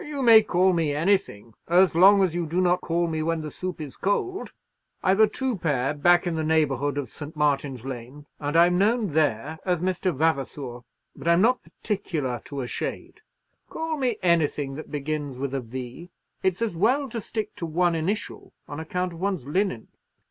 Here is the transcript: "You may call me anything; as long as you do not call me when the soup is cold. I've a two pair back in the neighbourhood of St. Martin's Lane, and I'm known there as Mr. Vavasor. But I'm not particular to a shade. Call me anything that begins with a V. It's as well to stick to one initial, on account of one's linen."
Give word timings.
"You 0.03 0.23
may 0.23 0.41
call 0.41 0.73
me 0.73 0.95
anything; 0.95 1.53
as 1.67 1.93
long 1.93 2.23
as 2.23 2.33
you 2.33 2.47
do 2.47 2.59
not 2.59 2.81
call 2.81 3.07
me 3.07 3.21
when 3.21 3.41
the 3.41 3.51
soup 3.51 3.79
is 3.79 3.95
cold. 3.95 4.51
I've 5.03 5.19
a 5.19 5.27
two 5.27 5.59
pair 5.59 5.93
back 5.93 6.25
in 6.25 6.33
the 6.33 6.43
neighbourhood 6.43 6.97
of 6.97 7.07
St. 7.07 7.35
Martin's 7.35 7.85
Lane, 7.85 8.25
and 8.39 8.57
I'm 8.57 8.79
known 8.79 9.09
there 9.09 9.59
as 9.63 9.77
Mr. 9.77 10.11
Vavasor. 10.11 10.79
But 11.15 11.27
I'm 11.27 11.41
not 11.41 11.61
particular 11.61 12.41
to 12.45 12.61
a 12.61 12.67
shade. 12.67 13.21
Call 13.69 13.97
me 13.97 14.17
anything 14.23 14.73
that 14.73 14.89
begins 14.89 15.37
with 15.37 15.53
a 15.53 15.61
V. 15.61 16.09
It's 16.41 16.63
as 16.63 16.75
well 16.75 17.07
to 17.09 17.21
stick 17.21 17.55
to 17.57 17.67
one 17.67 17.93
initial, 17.93 18.53
on 18.67 18.79
account 18.79 19.13
of 19.13 19.19
one's 19.19 19.45
linen." 19.45 19.89